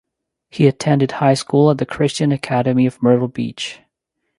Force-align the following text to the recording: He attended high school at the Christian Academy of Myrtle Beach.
He 0.49 0.65
attended 0.67 1.11
high 1.11 1.35
school 1.35 1.69
at 1.69 1.77
the 1.77 1.85
Christian 1.85 2.31
Academy 2.31 2.87
of 2.87 3.03
Myrtle 3.03 3.27
Beach. 3.27 3.81